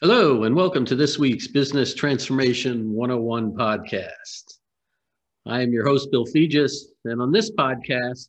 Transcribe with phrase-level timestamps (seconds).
[0.00, 4.58] Hello, and welcome to this week's Business Transformation 101 podcast.
[5.46, 6.72] I am your host, Bill Fegis,
[7.04, 8.28] and on this podcast,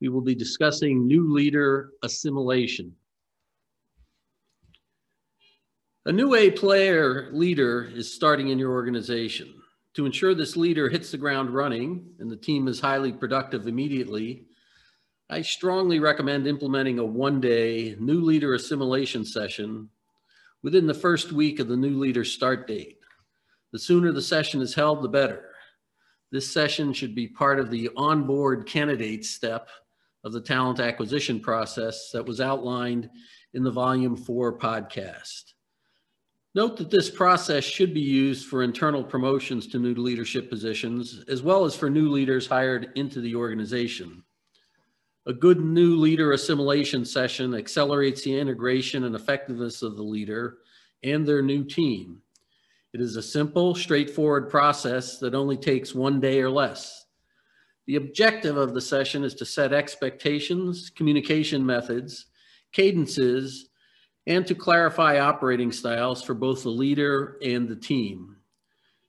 [0.00, 2.94] we will be discussing new leader assimilation.
[6.06, 9.52] A new A player leader is starting in your organization.
[9.94, 14.44] To ensure this leader hits the ground running and the team is highly productive immediately,
[15.28, 19.90] I strongly recommend implementing a one day new leader assimilation session
[20.64, 22.98] within the first week of the new leader start date.
[23.72, 25.50] The sooner the session is held, the better.
[26.32, 29.68] This session should be part of the onboard candidate step
[30.24, 33.10] of the talent acquisition process that was outlined
[33.52, 35.52] in the volume four podcast.
[36.54, 41.42] Note that this process should be used for internal promotions to new leadership positions, as
[41.42, 44.24] well as for new leaders hired into the organization.
[45.26, 50.58] A good new leader assimilation session accelerates the integration and effectiveness of the leader
[51.02, 52.20] and their new team.
[52.92, 57.06] It is a simple, straightforward process that only takes one day or less.
[57.86, 62.26] The objective of the session is to set expectations, communication methods,
[62.72, 63.70] cadences,
[64.26, 68.36] and to clarify operating styles for both the leader and the team.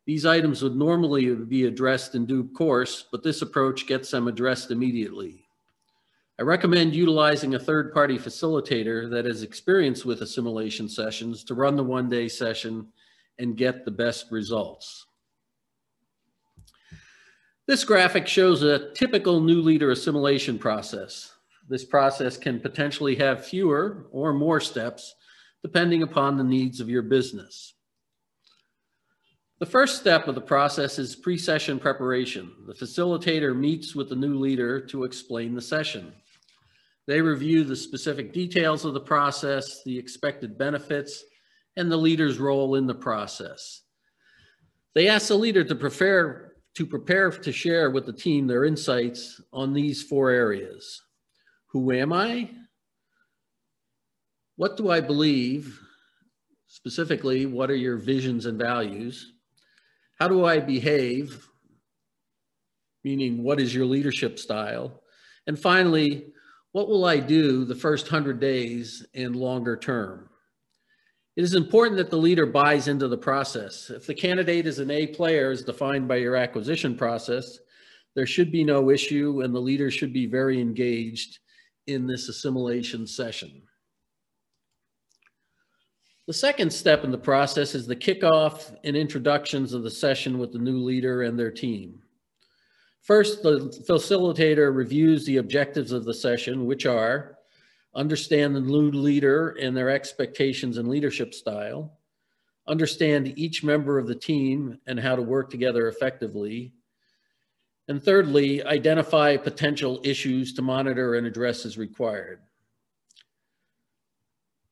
[0.06, 4.72] These items would normally be addressed in due course, but this approach gets them addressed
[4.72, 5.45] immediately.
[6.38, 11.84] I recommend utilizing a third-party facilitator that has experience with assimilation sessions to run the
[11.84, 12.88] one-day session
[13.40, 15.06] and get the best results.
[17.68, 21.32] This graphic shows a typical new leader assimilation process.
[21.70, 25.16] This process can potentially have fewer or more steps
[25.64, 27.76] depending upon the needs of your business.
[29.60, 32.52] The first step of the process is pre-session preparation.
[32.68, 36.12] The facilitator meets with the new leader to explain the session.
[37.08, 41.24] They review the specific details of the process, the expected benefits,
[41.78, 43.82] and the leader's role in the process.
[44.96, 49.40] They ask the leader to prepare to prepare to share with the team their insights
[49.54, 51.02] on these four areas.
[51.68, 52.50] Who am I?
[54.58, 55.80] What do I believe?
[56.68, 59.32] Specifically, what are your visions and values?
[60.20, 61.48] How do I behave?
[63.06, 65.02] Meaning, what is your leadership style?
[65.48, 66.34] And finally,
[66.76, 70.28] what will I do the first 100 days and longer term?
[71.38, 73.90] It is important that the leader buys into the process.
[73.90, 77.60] If the candidate is an A player as defined by your acquisition process,
[78.14, 81.40] there should be no issue and the leader should be very engaged
[81.88, 83.62] in this assimilation session.
[86.28, 90.52] The second step in the process is the kickoff and introductions of the session with
[90.52, 92.02] the new leader and their team.
[93.06, 97.38] First, the facilitator reviews the objectives of the session, which are
[97.94, 102.00] understand the new leader and their expectations and leadership style,
[102.68, 106.74] understand each member of the team and how to work together effectively,
[107.88, 112.40] and thirdly, identify potential issues to monitor and address as required.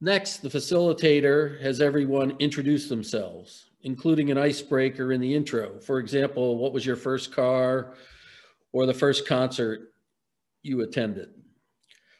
[0.01, 5.79] Next, the facilitator has everyone introduce themselves, including an icebreaker in the intro.
[5.79, 7.93] For example, what was your first car?
[8.73, 9.93] Or the first concert
[10.63, 11.29] you attended.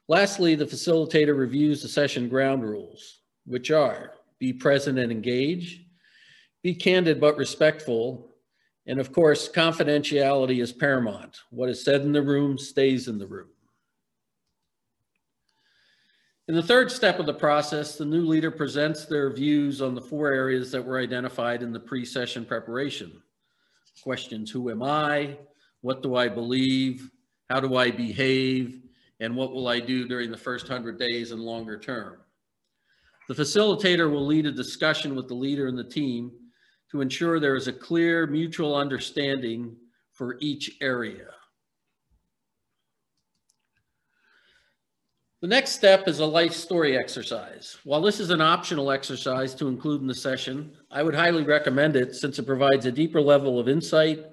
[0.08, 5.86] Lastly, the facilitator reviews the session ground rules, which are be present and engage,
[6.62, 8.30] be candid but respectful,
[8.86, 11.40] and of course, confidentiality is paramount.
[11.50, 13.48] What is said in the room stays in the room.
[16.50, 20.02] In the third step of the process, the new leader presents their views on the
[20.02, 23.24] four areas that were identified in the pre-session preparation.
[24.04, 25.38] Questions, who am I?
[25.84, 27.10] What do I believe?
[27.50, 28.82] How do I behave?
[29.20, 32.20] And what will I do during the first 100 days and longer term?
[33.28, 36.32] The facilitator will lead a discussion with the leader and the team
[36.90, 39.76] to ensure there is a clear mutual understanding
[40.14, 41.28] for each area.
[45.42, 47.78] The next step is a life story exercise.
[47.84, 51.98] While this is an optional exercise to include in the session, I would highly recommend
[51.98, 54.24] it since it provides a deeper level of insight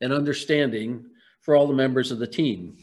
[0.00, 1.04] and understanding
[1.40, 2.76] for all the members of the team.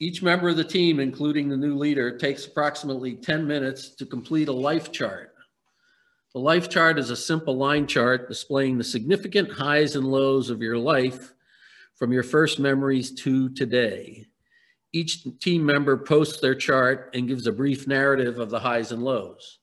[0.00, 4.48] Each member of the team, including the new leader, takes approximately 10 minutes to complete
[4.48, 5.32] a life chart.
[6.34, 10.60] The life chart is a simple line chart displaying the significant highs and lows of
[10.60, 11.32] your life
[11.94, 14.26] from your first memories to today.
[14.92, 19.02] Each team member posts their chart and gives a brief narrative of the highs and
[19.02, 19.60] lows.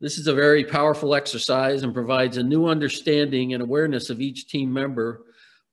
[0.00, 4.48] This is a very powerful exercise and provides a new understanding and awareness of each
[4.48, 5.24] team member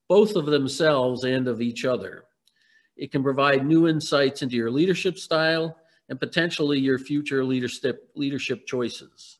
[0.07, 2.25] both of themselves and of each other.
[2.95, 5.77] It can provide new insights into your leadership style
[6.09, 9.39] and potentially your future leadership, leadership choices.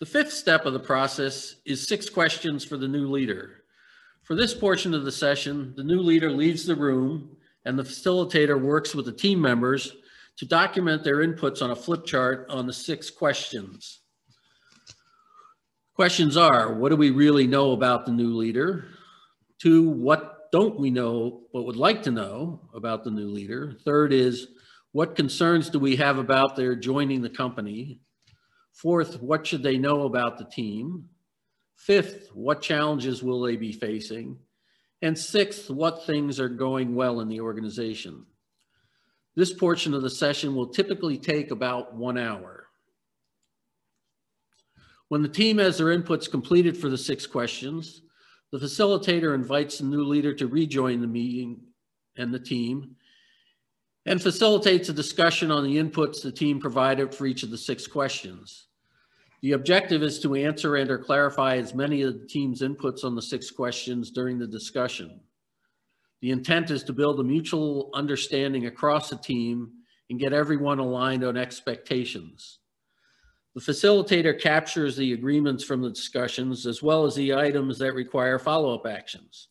[0.00, 3.64] The fifth step of the process is six questions for the new leader.
[4.22, 8.60] For this portion of the session, the new leader leaves the room and the facilitator
[8.60, 9.96] works with the team members
[10.36, 14.00] to document their inputs on a flip chart on the six questions.
[15.94, 18.88] Questions are, what do we really know about the new leader?
[19.60, 23.76] Two, what don't we know but would like to know about the new leader?
[23.84, 24.48] Third is,
[24.90, 28.00] what concerns do we have about their joining the company?
[28.72, 31.04] Fourth, what should they know about the team?
[31.76, 34.36] Fifth, what challenges will they be facing?
[35.00, 38.26] And sixth, what things are going well in the organization?
[39.36, 42.63] This portion of the session will typically take about one hour.
[45.08, 48.02] When the team has their inputs completed for the six questions,
[48.52, 51.60] the facilitator invites the new leader to rejoin the meeting
[52.16, 52.96] and the team
[54.06, 57.86] and facilitates a discussion on the inputs the team provided for each of the six
[57.86, 58.66] questions.
[59.42, 63.14] The objective is to answer and or clarify as many of the team's inputs on
[63.14, 65.20] the six questions during the discussion.
[66.20, 69.72] The intent is to build a mutual understanding across the team
[70.08, 72.60] and get everyone aligned on expectations.
[73.54, 78.38] The facilitator captures the agreements from the discussions as well as the items that require
[78.38, 79.48] follow-up actions.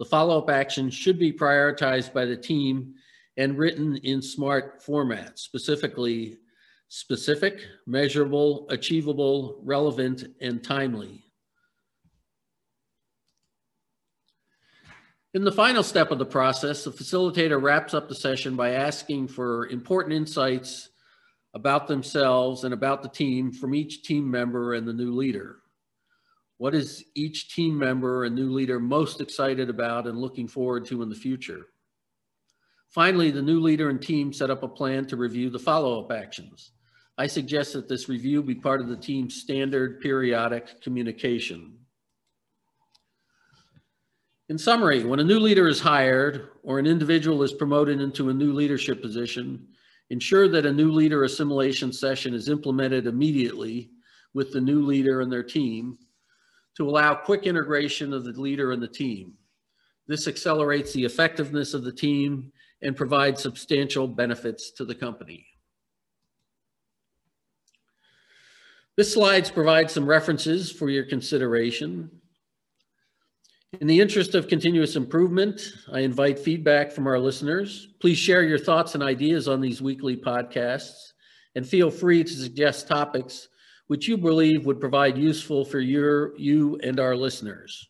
[0.00, 2.94] The follow-up actions should be prioritized by the team
[3.36, 6.38] and written in SMART format, specifically
[6.88, 11.22] specific, measurable, achievable, relevant, and timely.
[15.34, 19.28] In the final step of the process, the facilitator wraps up the session by asking
[19.28, 20.88] for important insights
[21.56, 25.56] about themselves and about the team from each team member and the new leader.
[26.58, 31.02] What is each team member and new leader most excited about and looking forward to
[31.02, 31.68] in the future?
[32.90, 36.72] Finally, the new leader and team set up a plan to review the follow-up actions.
[37.16, 41.78] I suggest that this review be part of the team's standard periodic communication.
[44.50, 48.34] In summary, when a new leader is hired or an individual is promoted into a
[48.34, 49.68] new leadership position,
[50.10, 53.90] ensure that a new leader assimilation session is implemented immediately
[54.34, 55.98] with the new leader and their team
[56.76, 59.32] to allow quick integration of the leader and the team.
[60.06, 65.46] This accelerates the effectiveness of the team and provides substantial benefits to the company.
[68.96, 72.10] This slides provides some references for your consideration.
[73.72, 77.88] In the interest of continuous improvement, I invite feedback from our listeners.
[78.00, 81.12] Please share your thoughts and ideas on these weekly podcasts
[81.56, 83.48] and feel free to suggest topics
[83.88, 87.88] which you believe would provide useful for your, you and our listeners.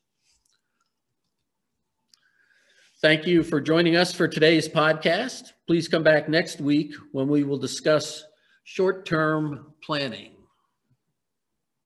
[3.01, 5.53] Thank you for joining us for today's podcast.
[5.67, 8.25] Please come back next week when we will discuss
[8.65, 10.36] short-term planning.